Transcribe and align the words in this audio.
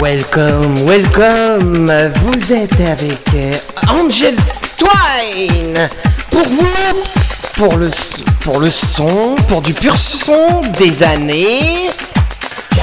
Welcome, 0.00 0.84
welcome. 0.86 1.90
Vous 2.22 2.52
êtes 2.52 2.80
avec 2.80 3.18
euh, 3.34 3.56
Angel 3.88 4.36
Twine 4.76 5.88
pour 6.30 6.46
vous, 6.46 7.02
pour 7.56 7.76
le, 7.76 7.90
pour 8.50 8.60
le 8.60 8.70
son, 8.70 9.36
pour 9.46 9.60
du 9.60 9.74
pur 9.74 9.98
son 9.98 10.62
des 10.78 11.02
années 11.02 11.90
80. 12.70 12.82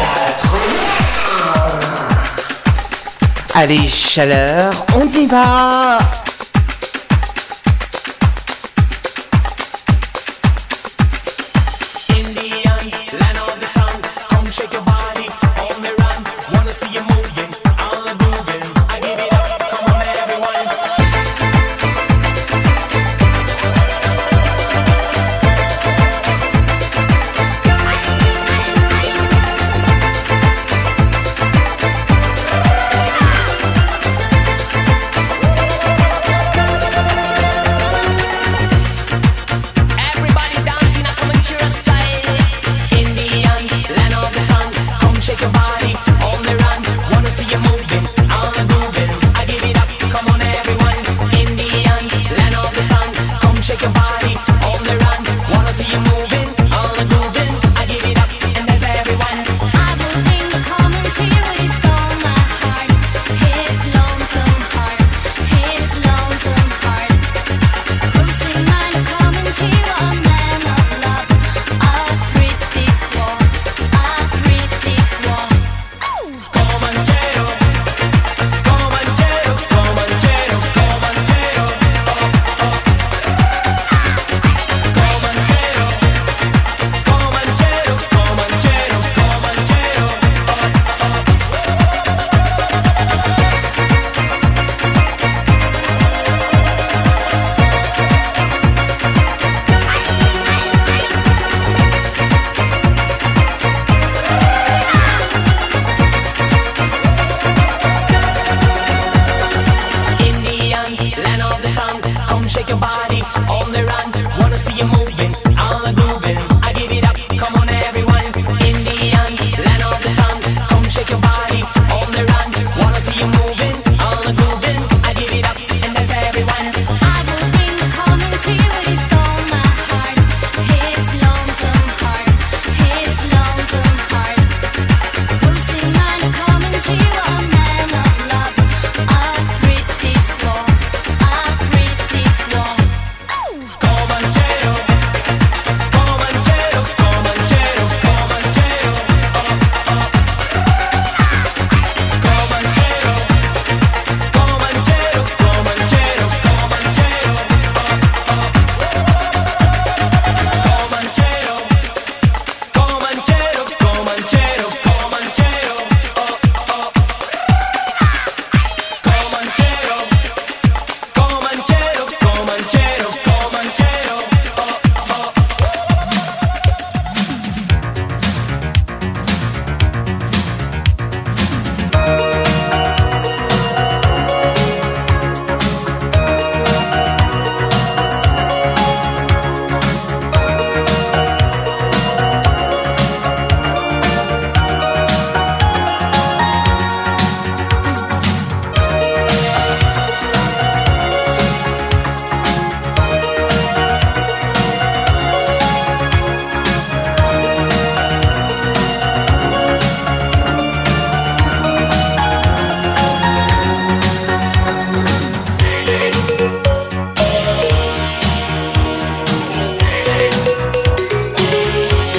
Allez, 3.55 3.87
chaleur, 3.87 4.85
on 4.95 5.09
y 5.09 5.25
va. 5.25 5.97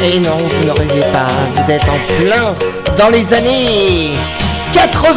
Mais 0.06 0.20
non, 0.20 0.36
vous 0.36 0.64
ne 0.64 0.70
rêvez 0.70 1.00
pas, 1.12 1.26
vous 1.56 1.68
êtes 1.68 1.82
en 1.88 1.98
plein 2.20 2.54
dans 2.96 3.08
les 3.08 3.34
années 3.34 4.12
80 4.72 5.14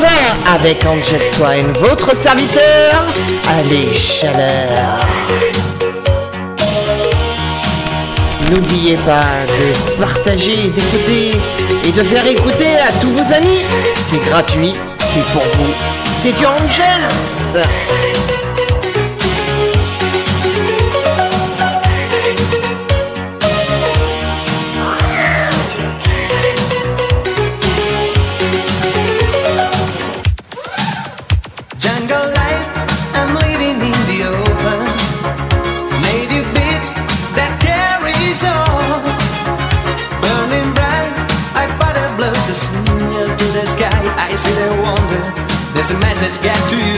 avec 0.51 0.83
Angel 0.83 1.21
Twine, 1.33 1.71
votre 1.73 2.15
serviteur. 2.15 3.05
Allez, 3.47 3.91
chaleur. 3.91 4.99
N'oubliez 8.49 8.95
pas 8.97 9.45
de 9.59 10.01
partager, 10.01 10.71
d'écouter 10.71 11.33
et 11.85 11.91
de 11.91 12.01
faire 12.01 12.25
écouter 12.25 12.75
à 12.77 12.91
tous 12.99 13.11
vos 13.11 13.31
amis. 13.31 13.61
C'est 14.09 14.27
gratuit, 14.27 14.73
c'est 14.95 15.25
pour 15.33 15.43
vous, 15.53 15.73
c'est 16.23 16.35
du 16.35 16.47
Angels. 16.47 18.08
let's 46.29 46.37
get 46.43 46.69
to 46.69 46.88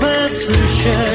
That's 0.00 0.48
a 0.48 0.66
shame. 0.68 1.11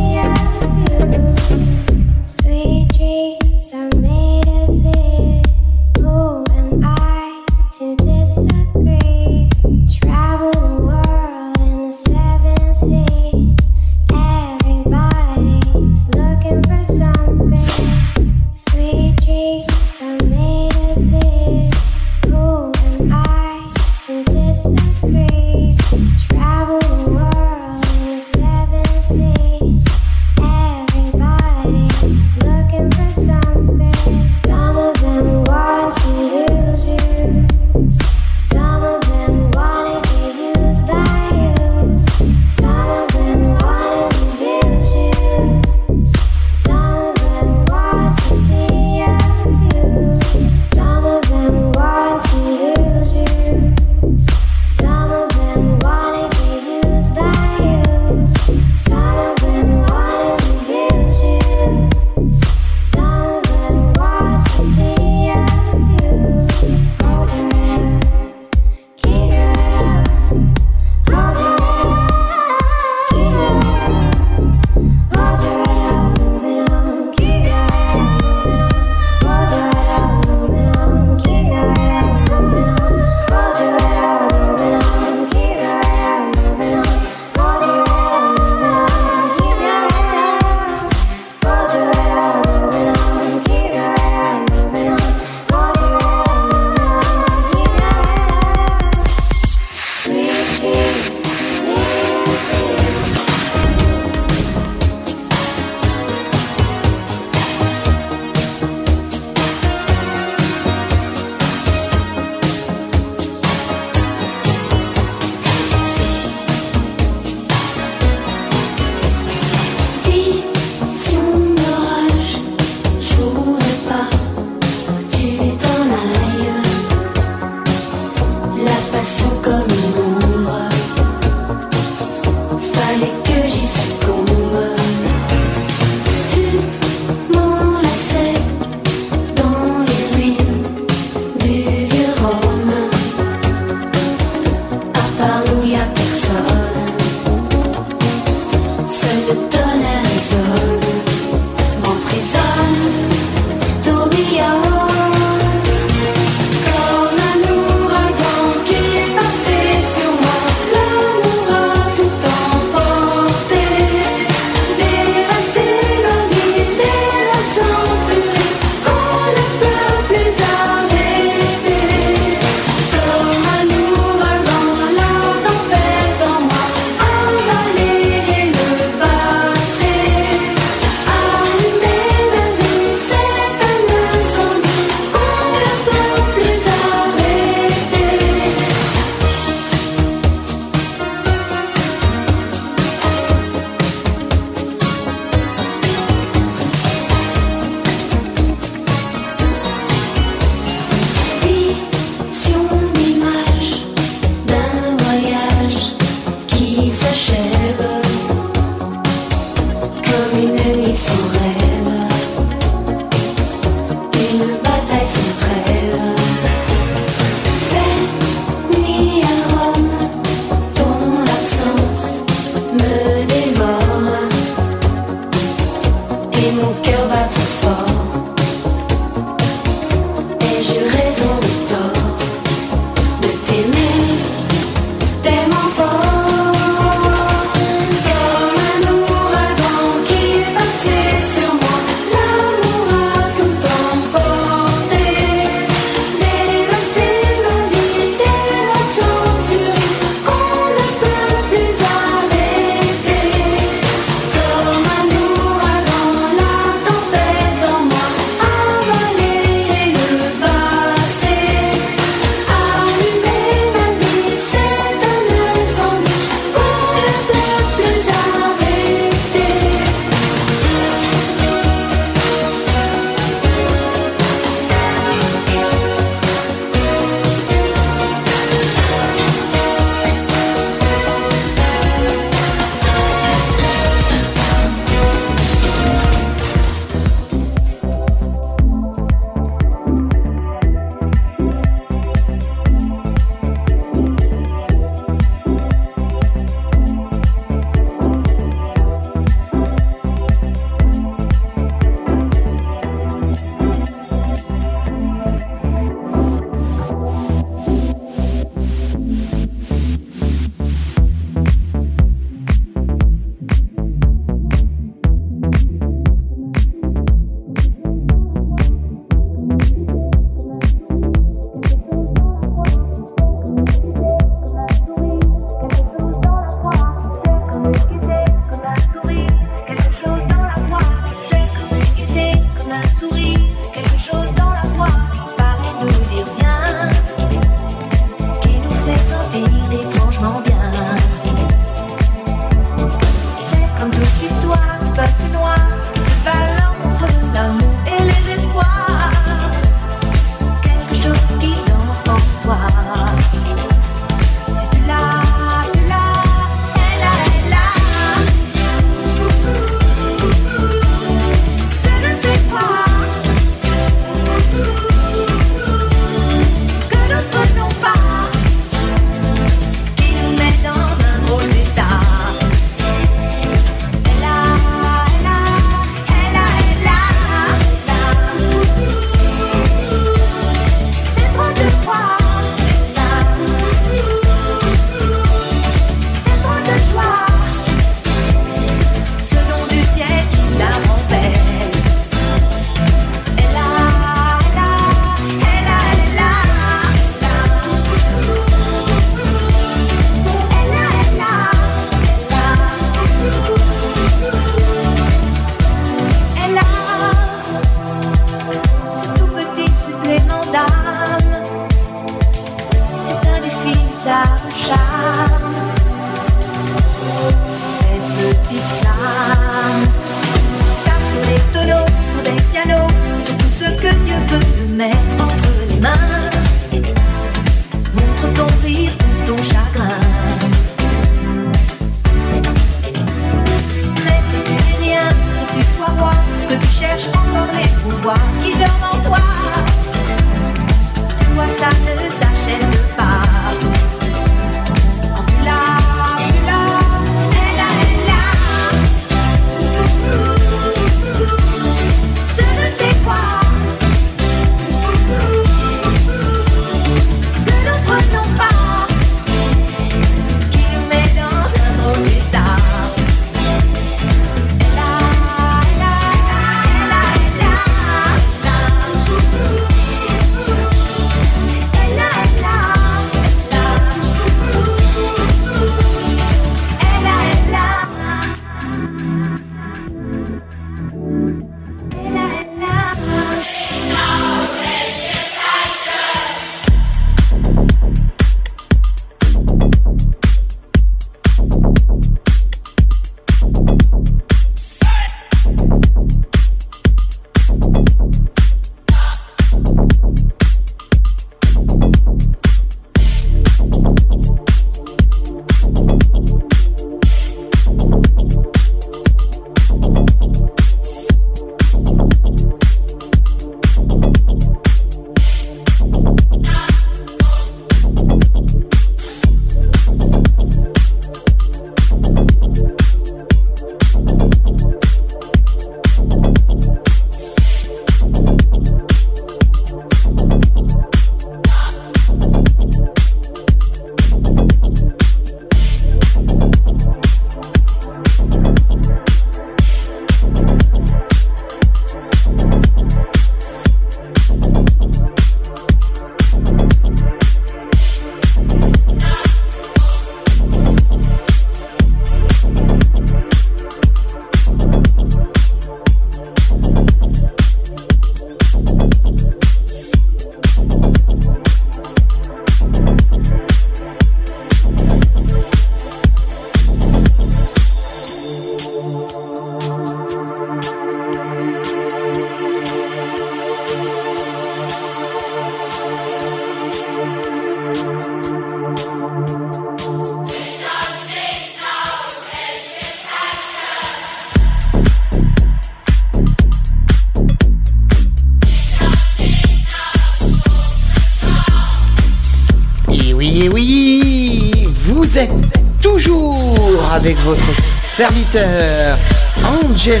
serviteur 597.98 598.96
Angel 599.44 600.00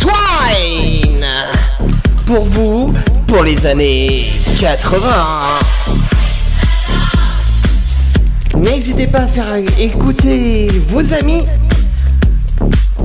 Twine 0.00 1.26
pour 2.24 2.46
vous 2.46 2.94
pour 3.26 3.42
les 3.42 3.66
années 3.66 4.32
80. 4.58 5.04
N'hésitez 8.56 9.06
pas 9.06 9.18
à 9.18 9.26
faire 9.26 9.54
écouter 9.78 10.66
vos 10.88 11.12
amis 11.12 11.44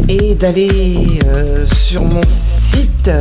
et 0.07 0.33
d'aller 0.35 1.19
euh, 1.25 1.65
sur 1.65 2.05
mon 2.05 2.23
site 2.25 3.11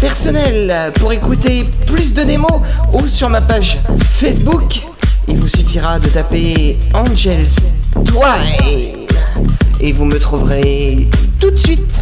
personnel 0.00 0.90
pour 0.94 1.12
écouter 1.12 1.64
plus 1.86 2.12
de 2.12 2.24
démos 2.24 2.60
ou 2.92 3.06
sur 3.06 3.28
ma 3.28 3.40
page 3.40 3.78
Facebook. 4.00 4.80
Il 5.28 5.36
vous 5.36 5.46
suffira 5.46 6.00
de 6.00 6.08
taper 6.08 6.76
Angels 6.92 7.46
Twine 8.04 8.99
et 9.80 9.92
vous 9.92 10.04
me 10.04 10.18
trouverez 10.18 11.08
tout 11.38 11.50
de 11.50 11.56
suite. 11.56 12.00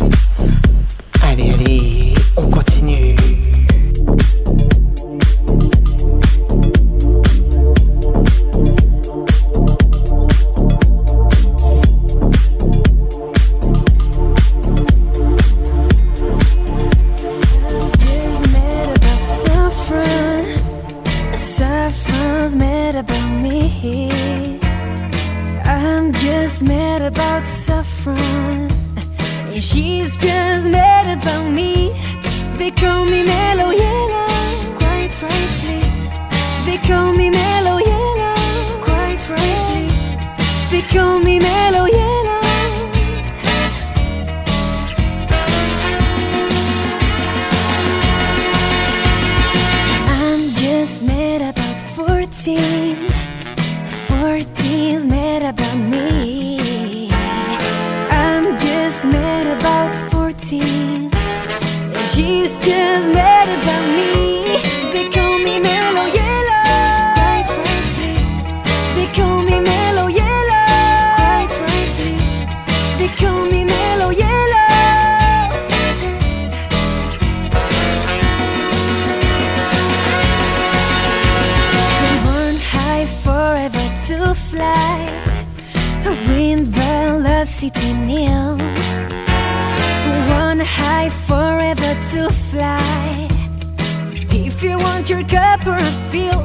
your 95.08 95.24
cup 95.24 95.66
or 95.66 95.80
feel 96.10 96.44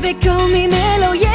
They 0.00 0.14
call 0.14 0.46
me 0.46 0.68
mellow. 0.68 1.14
Yeah. 1.14 1.27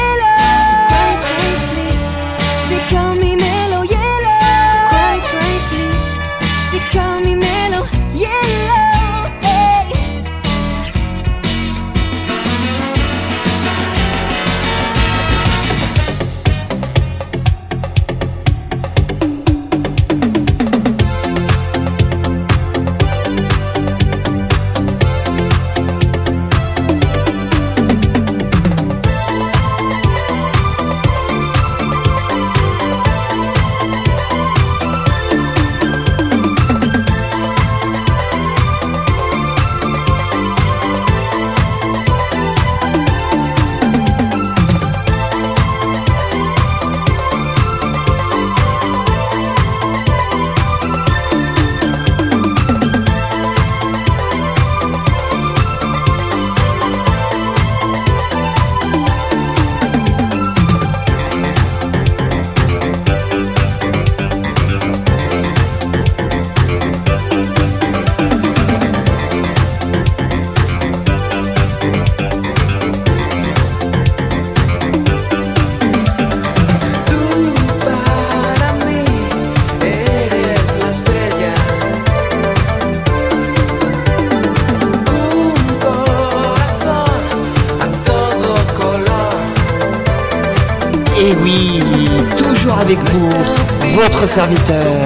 serviteur. 94.26 95.03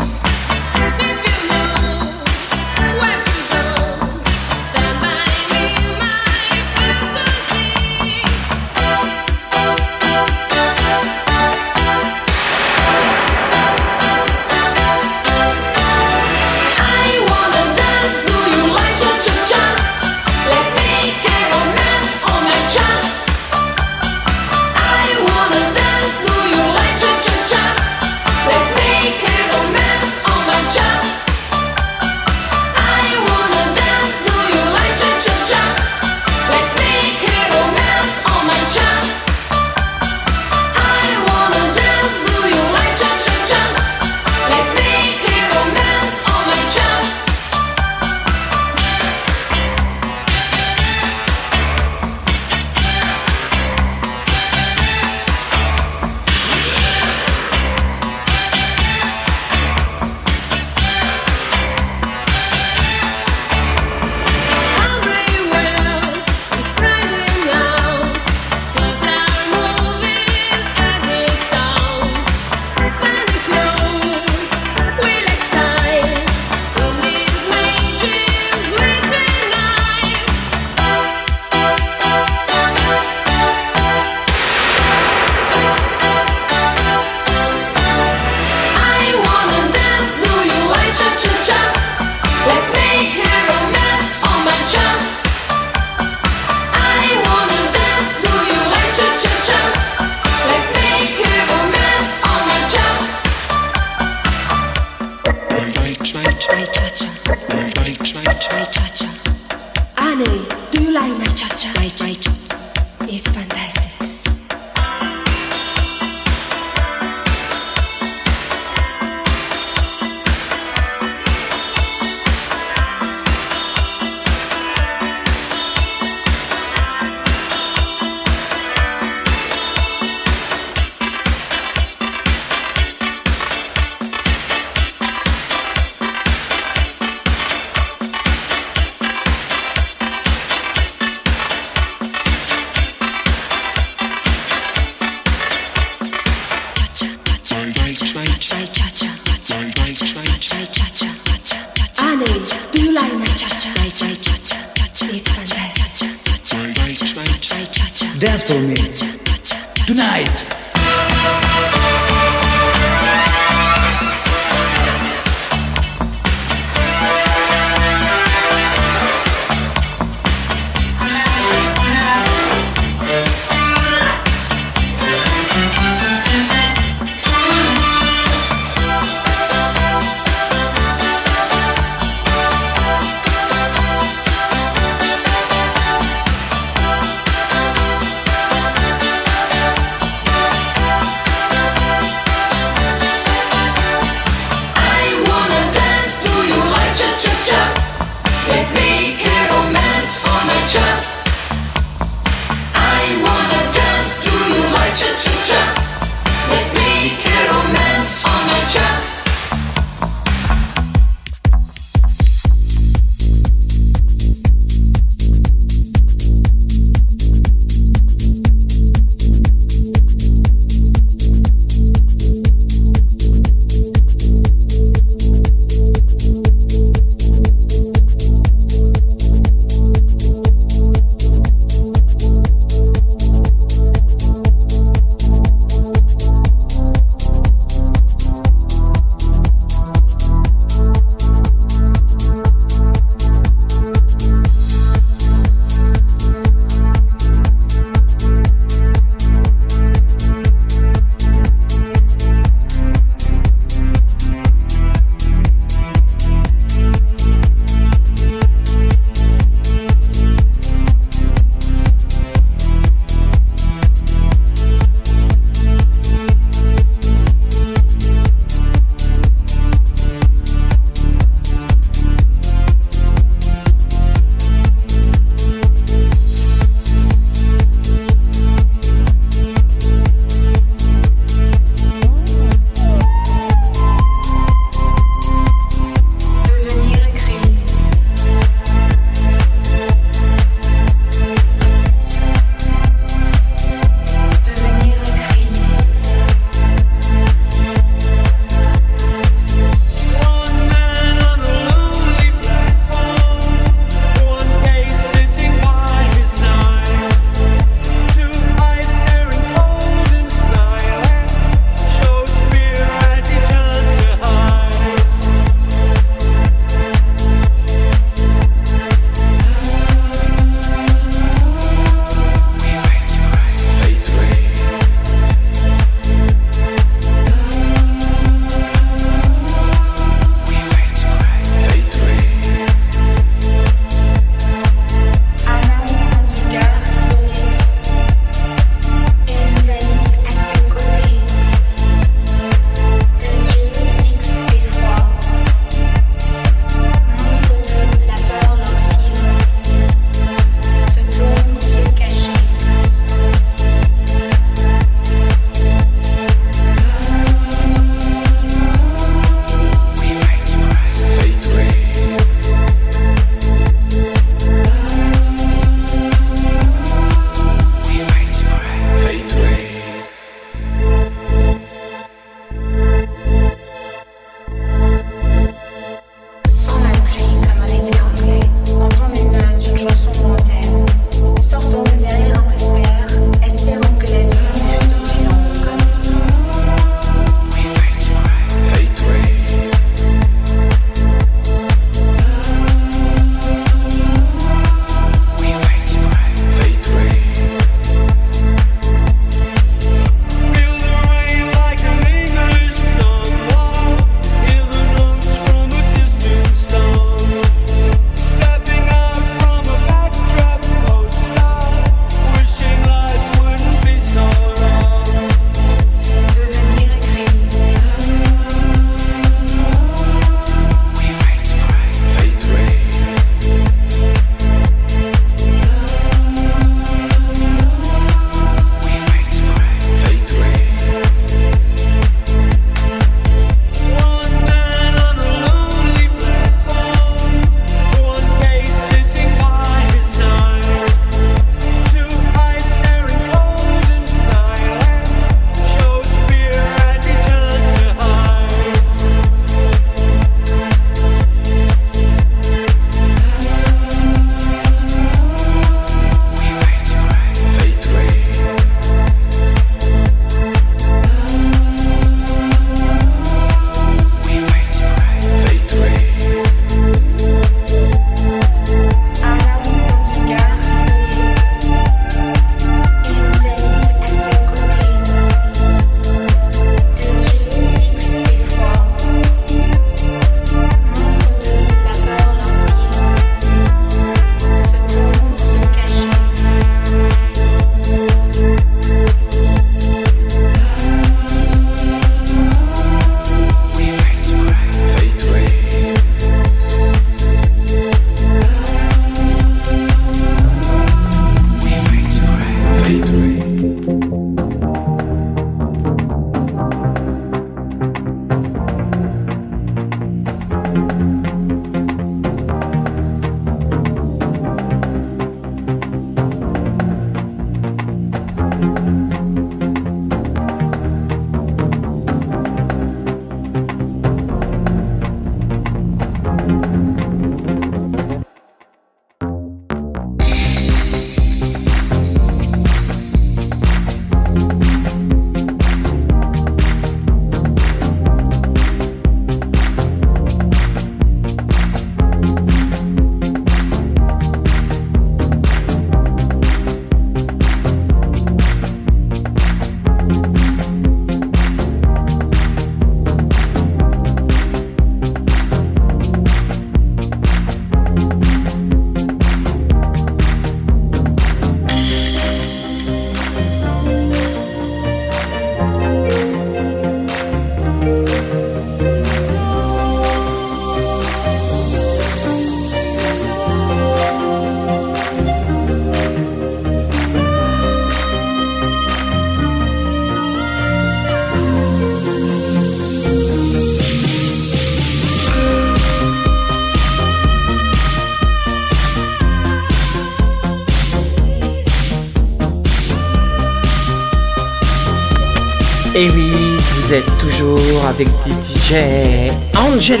Vous 596.88 596.94
êtes 596.94 597.18
toujours 597.18 597.84
avec 597.86 598.08
DJ 598.24 599.30
Angel 599.58 600.00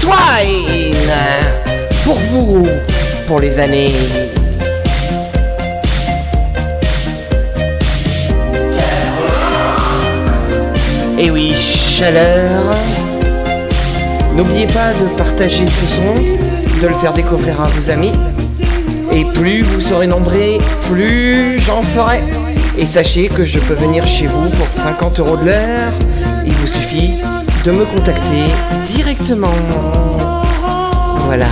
Twine 0.00 0.94
pour 2.04 2.14
vous, 2.14 2.62
pour 3.26 3.40
les 3.40 3.58
années. 3.58 3.92
Et 11.18 11.30
oui, 11.32 11.52
chaleur. 11.52 12.76
N'oubliez 14.36 14.68
pas 14.68 14.92
de 14.92 15.08
partager 15.16 15.66
ce 15.66 15.84
son, 15.96 16.80
de 16.80 16.86
le 16.86 16.94
faire 16.94 17.12
découvrir 17.12 17.60
à 17.60 17.66
vos 17.70 17.90
amis. 17.90 18.12
Et 19.12 19.24
plus 19.34 19.62
vous 19.62 19.80
serez 19.80 20.06
nombreux, 20.06 20.58
plus 20.88 21.58
j'en 21.58 21.82
ferai. 21.82 22.20
Et 22.76 22.84
sachez 22.84 23.28
que 23.28 23.44
je 23.44 23.58
peux 23.58 23.74
venir 23.74 24.06
chez 24.06 24.26
vous 24.26 24.48
pour 24.50 24.68
50 24.68 25.20
euros 25.20 25.36
de 25.36 25.46
l'heure. 25.46 25.92
Il 26.46 26.52
vous 26.52 26.66
suffit 26.66 27.20
de 27.64 27.72
me 27.72 27.84
contacter 27.84 28.44
directement. 28.84 29.54
Voilà, 31.26 31.46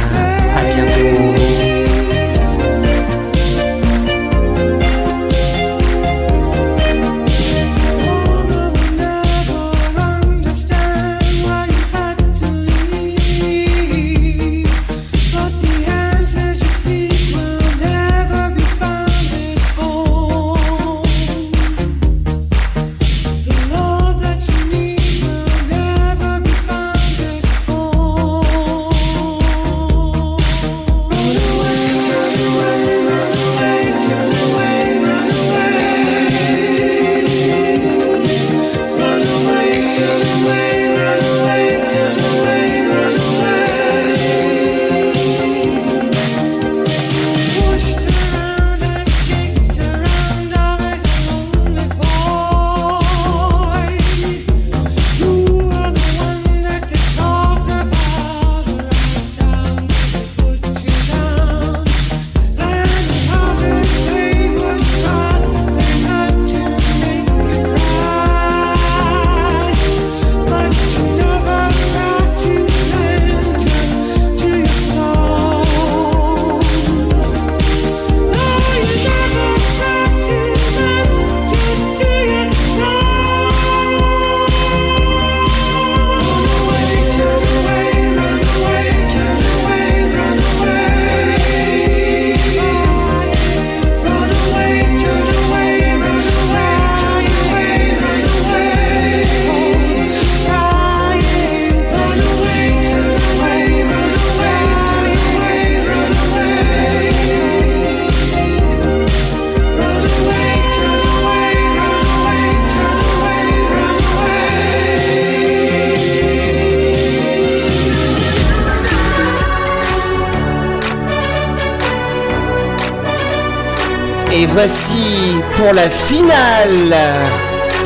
la 125.72 125.88
finale. 125.90 126.94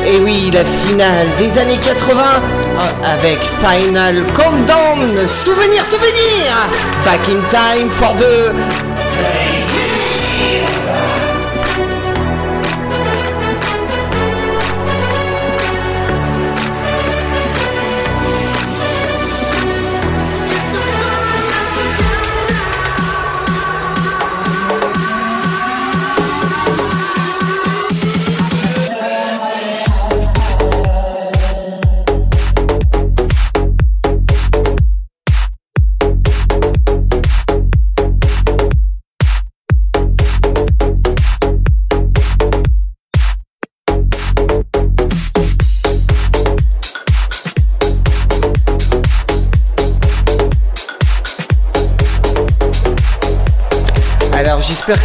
Et 0.05 0.17
oui, 0.17 0.51
la 0.51 0.65
finale 0.65 1.27
des 1.39 1.57
années 1.57 1.77
80 1.77 2.21
euh, 2.21 3.13
avec 3.13 3.39
Final 3.39 4.23
Countdown. 4.35 5.27
Souvenir, 5.27 5.85
souvenir. 5.85 6.67
Back 7.05 7.21
in 7.29 7.41
time 7.49 7.89
for 7.89 8.13
the 8.15 8.82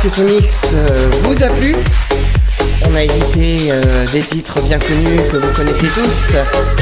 que 0.09 0.15
ce 0.15 0.23
mix 0.23 0.57
vous 1.23 1.43
a 1.43 1.49
plu. 1.49 1.75
On 2.89 2.95
a 2.95 3.03
évité 3.03 3.71
euh, 3.71 4.07
des 4.13 4.21
titres 4.21 4.63
bien 4.63 4.79
connus 4.79 5.21
que 5.31 5.37
vous 5.37 5.53
connaissez 5.55 5.89
tous, 5.89 6.29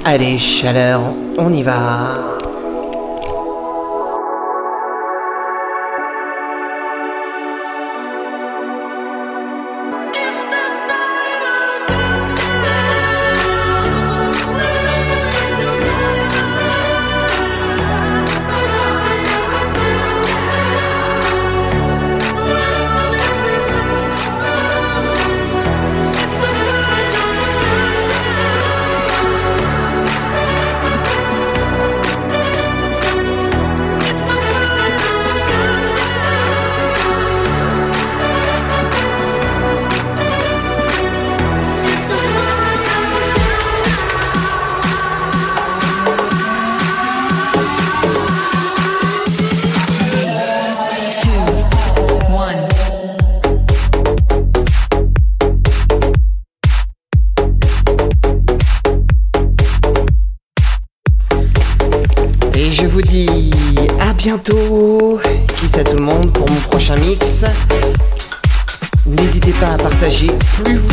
Allez, 0.05 0.39
chaleur, 0.39 1.01
on 1.39 1.51
y 1.53 1.63
va. 1.63 2.40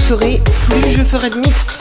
Plus 0.08 0.92
je 0.92 1.04
ferai 1.04 1.30
de 1.30 1.36
mix. 1.36 1.77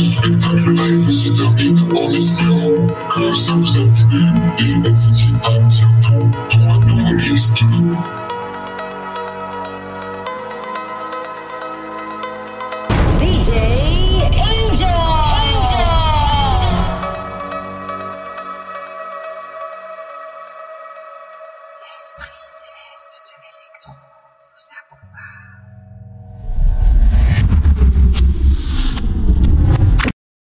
Voilà, 0.00 0.04
ce 0.04 0.04
spectacle 0.04 0.70
live 0.70 1.10
se 1.10 1.30
termine 1.30 1.78
en 1.96 2.10
espérant 2.12 2.86
que 3.08 3.34
ça 3.34 3.54
vous 3.54 3.78
a 3.78 3.84
plu 3.84 4.24
et 4.58 4.74
on 4.74 4.92
vous 4.92 5.10
dit 5.10 5.32
à 5.42 5.58
bientôt 5.58 6.30
pour 6.50 6.74
un 6.74 6.78
nouveau 6.86 7.14
mix 7.14 7.54